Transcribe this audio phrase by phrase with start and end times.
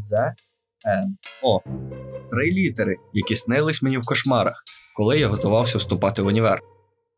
[0.00, 0.12] З
[0.86, 1.60] Н О.
[2.30, 4.64] Три літери, які снились мені в кошмарах,
[4.96, 6.62] коли я готувався вступати в універ.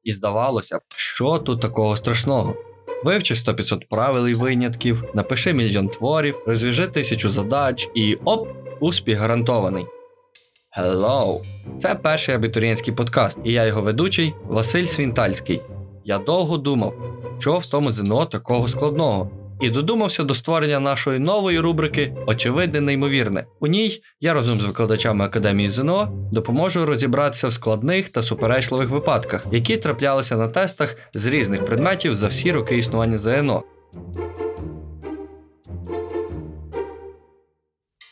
[0.05, 2.57] І здавалося б, що тут такого страшного.
[3.05, 8.48] Вивчи 100-500 правил і винятків, напиши мільйон творів, розв'яжи тисячу задач і оп,
[8.80, 9.87] успіх гарантований.
[10.79, 11.41] Hello!
[11.79, 15.61] Це перший абітурієнтський подкаст, і я його ведучий Василь Свінтальський.
[16.05, 16.95] Я довго думав,
[17.39, 19.30] що в тому ЗНО такого складного,
[19.63, 23.45] і додумався до створення нашої нової рубрики Очевидне неймовірне.
[23.61, 29.47] У ній я разом з викладачами Академії ЗНО допоможу розібратися в складних та суперечливих випадках,
[29.53, 33.62] які траплялися на тестах з різних предметів за всі роки існування ЗНО.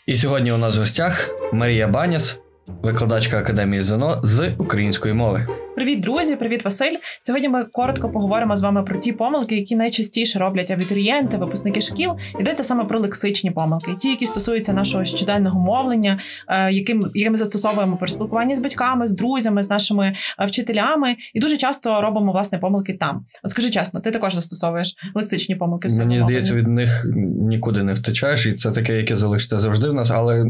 [0.07, 2.39] І сьогодні у нас в гостях Марія Баняс,
[2.83, 5.47] викладачка Академії ЗНО з української мови.
[5.75, 6.37] Привіт, друзі!
[6.37, 6.97] Привіт, Василь!
[7.23, 12.11] Сьогодні ми коротко поговоримо з вами про ті помилки, які найчастіше роблять абітурієнти, випускники шкіл.
[12.41, 17.97] Йдеться саме про лексичні помилки, ті, які стосуються нашого щоденного мовлення, е, яким ми застосовуємо
[17.97, 22.59] при спілкуванні з батьками, з друзями, з нашими е, вчителями, і дуже часто робимо власне
[22.59, 23.25] помилки там.
[23.43, 25.89] От скажи чесно, ти також застосовуєш лексичні помилки.
[25.89, 27.07] в Мені здається, від них
[27.41, 30.45] нікуди не втечеш, і це таке, яке залишиться завжди в нас, але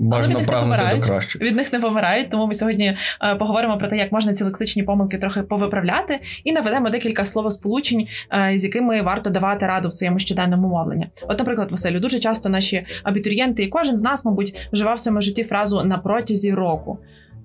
[0.00, 1.44] бажано прагнути до кращого.
[1.44, 4.82] Від них не помирають, тому ми сьогодні е, поговоримо про те, як можна ці лексичні
[4.82, 10.18] помилки трохи повиправляти, і наведемо декілька словосполучень, е, з якими варто давати раду в своєму
[10.18, 11.08] щоденному мовленні.
[11.22, 15.20] От, наприклад, Василю, дуже часто наші абітурієнти, і кожен з нас, мабуть, вживав в своєму
[15.20, 16.98] житті фразу на протязі року.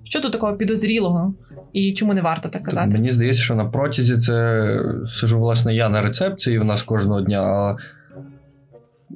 [0.04, 1.34] Що тут такого підозрілого,
[1.72, 2.90] і чому не варто так казати?
[2.90, 7.42] Мені здається, що на протязі це сижу, власне, я на рецепції в нас кожного дня.
[7.42, 7.76] А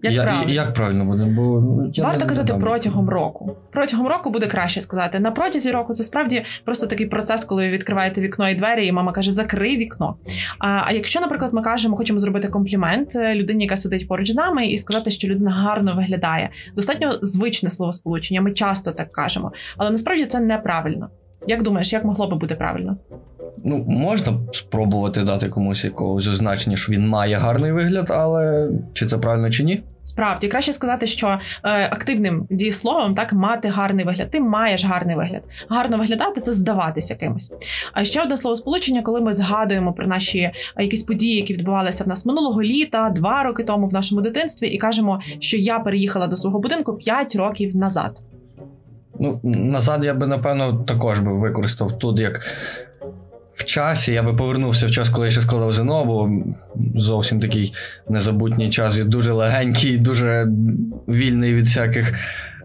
[0.02, 0.52] Як я, правильно?
[0.52, 1.24] як правильно буде?
[1.24, 2.60] Бо ну, я Варто не казати дам.
[2.60, 3.56] протягом року.
[3.72, 5.20] Протягом року буде краще сказати.
[5.20, 8.92] На протязі року це справді просто такий процес, коли ви відкриваєте вікно і двері, і
[8.92, 10.16] мама каже: закрий вікно.
[10.58, 14.34] А, а якщо, наприклад, ми кажемо, хочемо зробити комплімент е, людині, яка сидить поруч з
[14.34, 18.40] нами, і сказати, що людина гарно виглядає, достатньо звичне словосполучення.
[18.40, 21.10] Ми часто так кажемо, але насправді це неправильно.
[21.46, 22.96] Як думаєш, як могло би бути правильно?
[23.64, 29.18] Ну, можна спробувати дати комусь якогось означення, що він має гарний вигляд, але чи це
[29.18, 29.82] правильно чи ні?
[30.02, 31.26] Справді краще сказати, що
[31.64, 34.30] е, активним дієсловом так мати гарний вигляд.
[34.30, 35.42] Ти маєш гарний вигляд.
[35.68, 37.52] Гарно виглядати це здаватися кимось.
[37.92, 42.08] А ще одне словосполучення, коли ми згадуємо про наші е, якісь події, які відбувалися в
[42.08, 46.36] нас минулого літа, два роки тому в нашому дитинстві, і кажемо, що я переїхала до
[46.36, 48.20] свого будинку 5 років назад.
[49.20, 52.40] Ну, назад я би, напевно, також би використав тут як.
[53.60, 56.30] В часі я би повернувся в час, коли я ще складав ЗНО, бо
[57.00, 57.72] зовсім такий
[58.08, 60.46] незабутній час і дуже легенький, дуже
[61.08, 62.14] вільний від всяких.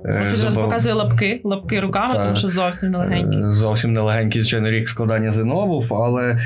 [0.10, 3.40] Ось Василь зараз забав- показує лапки, лапки руками, Та, тому що зовсім нелегенький.
[3.40, 6.40] Е, Зовсім нелегенький, звичайно, рік складання ЗНО був, але е,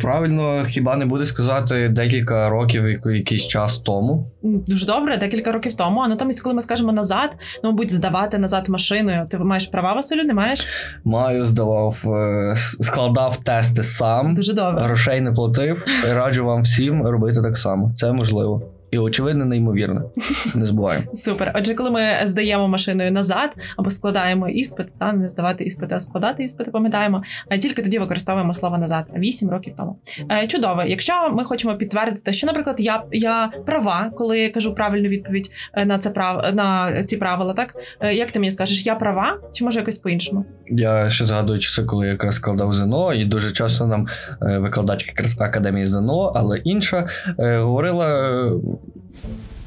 [0.00, 4.30] правильно хіба не буде сказати декілька років, якийсь час тому.
[4.42, 6.00] Дуже добре, декілька років тому.
[6.00, 7.30] А натомість, коли ми скажемо назад,
[7.64, 9.26] ну, мабуть, здавати назад машиною.
[9.30, 10.66] Ти маєш права, Василю, не маєш?
[11.04, 14.82] Маю, здавав, е, складав тести сам, Дуже добре.
[14.82, 15.84] грошей не платив.
[16.14, 17.92] Раджу вам всім робити так само.
[17.96, 18.62] Це можливо.
[18.90, 20.10] І очевидно, неймовірно.
[20.54, 21.06] Не забуваємо.
[21.14, 21.52] Супер.
[21.54, 26.44] Отже, коли ми здаємо машиною назад або складаємо іспит, та не здавати іспити, а складати
[26.44, 29.98] іспити, пам'ятаємо, а тільки тоді використовуємо слово назад 8 років тому.
[30.32, 30.82] Е, чудово.
[30.82, 35.84] Якщо ми хочемо підтвердити, що, наприклад, я, я права, коли я кажу правильну відповідь е,
[35.84, 39.64] на це прав на ці правила, так Е, як ти мені скажеш, я права, чи
[39.64, 40.44] може якось по-іншому?
[40.66, 44.06] Я ще згадую часи, коли я якраз складав ЗНО, і дуже часто нам
[44.40, 47.06] викладачка якраз академії ЗНО, але інша
[47.38, 48.08] говорила.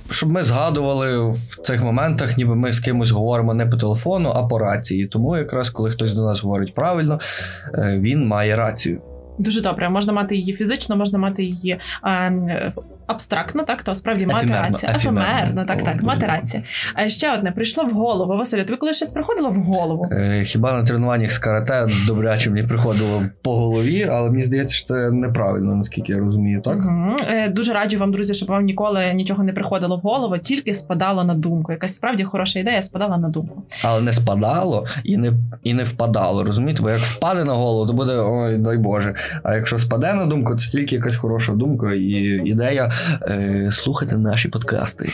[0.09, 4.43] Щоб ми згадували в цих моментах, ніби ми з кимось говоримо не по телефону, а
[4.43, 5.07] по рації.
[5.07, 7.19] Тому якраз коли хтось до нас говорить правильно,
[7.73, 9.01] е, він має рацію.
[9.39, 9.89] Дуже добре.
[9.89, 12.73] Можна мати її фізично, можна мати її е,
[13.11, 14.91] абстрактно, так то справді мати Ефемерно, рацію.
[14.95, 15.29] ефемерно.
[15.37, 16.63] Ефемерно, так, О, так, рацію.
[16.95, 18.37] А ще одне прийшло в голову.
[18.37, 20.09] Василю, тобі коли щось приходило в голову?
[20.11, 24.87] Е, Хіба на тренуваннях з карате добряче мені приходило по голові, але мені здається, що
[24.87, 26.77] це неправильно, наскільки я розумію, так?
[26.77, 27.15] Угу.
[27.31, 31.23] Е, Дуже раджу вам, друзі, щоб вам ніколи нічого не приходило в голову, тільки спадало
[31.23, 31.71] на думку.
[31.71, 33.63] Якась справді хороша ідея спадала на думку.
[33.83, 36.43] Але не спадало і не, і не впадало.
[36.43, 36.83] Розумієте?
[36.83, 39.13] Бо як впаде на голову, то буде ой, дай Боже.
[39.43, 42.01] А якщо спаде на думку, це тільки якась хороша думка і
[42.45, 42.91] ідея е,
[43.71, 45.09] слухати наші подкасти.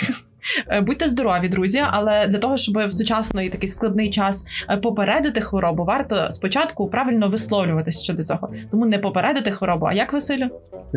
[0.72, 5.42] Е, Будьте здорові, друзі, але для того, щоб в сучасний такий складний час е, попередити
[5.42, 8.50] хворобу, варто спочатку правильно висловлюватися щодо цього.
[8.72, 9.86] Тому не попередити хворобу.
[9.86, 10.50] А як Василю?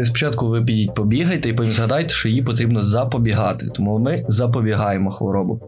[0.04, 3.66] Спочатку ви підіть побігайте і потім згадайте, що її потрібно запобігати.
[3.66, 5.60] Тому ми запобігаємо хворобу.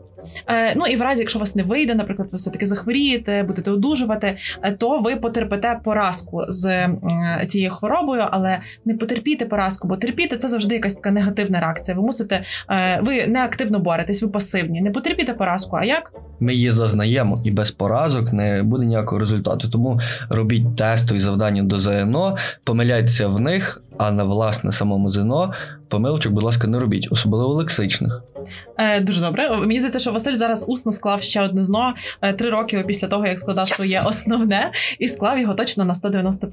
[0.46, 3.70] Е, ну і в разі, якщо вас не вийде, наприклад, ви все таки захворієте, будете
[3.70, 6.90] одужувати, е, то ви потерпите поразку з е,
[7.46, 11.96] цією хворобою, але не потерпіти поразку, бо терпіти це завжди якась така негативна реакція.
[11.96, 12.42] Ви мусите,
[13.02, 14.80] ви неактивно агресивно боретесь, ви пасивні.
[14.80, 15.76] Не потерпіте поразку.
[15.76, 16.12] А як?
[16.40, 19.68] Ми її зазнаємо, і без поразок не буде ніякого результату.
[19.68, 20.00] Тому
[20.30, 25.52] робіть тестові завдання до ЗНО, помиляйтеся в них, а на власне самому ЗНО
[25.88, 28.22] помилочок, будь ласка, не робіть, особливо лексичних.
[28.78, 29.56] Е, дуже добре.
[29.56, 33.26] Мені здається, що Василь зараз усно склав ще одне зно е, три роки після того,
[33.26, 33.74] як складав Yes!
[33.74, 36.48] своє основне, і склав його точно на 190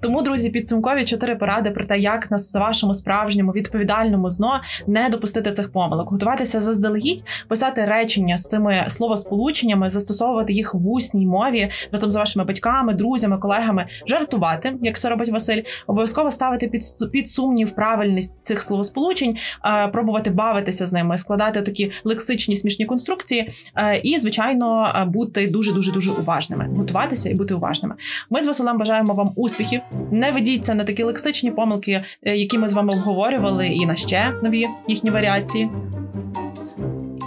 [0.00, 5.52] Тому, друзі, підсумкові чотири поради про те, як на вашому справжньому відповідальному зно не допустити
[5.52, 12.10] цих помилок, готуватися заздалегідь, писати речення з цими словосполученнями, застосовувати їх в усній мові разом
[12.10, 17.70] з вашими батьками, друзями, колегами, жартувати, як це робить Василь, обов'язково ставити під, під сумнів
[17.70, 24.18] правильність цих словосполучень, е, пробувати бавитися з ними, складати такі лексичні смішні конструкції, е, і
[24.18, 27.94] звичайно е, бути дуже дуже дуже уважними, готуватися і бути уважними.
[28.30, 29.80] Ми з Василем бажаємо вам успіхів.
[30.12, 34.66] Не ведіться на такі лексичні помилки, які ми з вами обговорювали, і на ще нові
[34.88, 35.68] їхні варіації.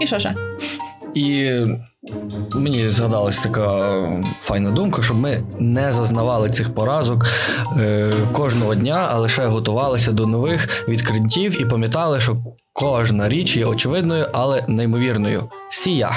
[0.01, 0.35] І що ще?
[1.13, 1.51] І
[2.55, 4.01] мені згадалась така
[4.39, 7.25] файна думка, щоб ми не зазнавали цих поразок
[7.77, 12.37] е, кожного дня, а лише готувалися до нових відкриттів і пам'ятали, що
[12.73, 15.49] кожна річ є очевидною, але неймовірною.
[15.69, 16.11] Сія.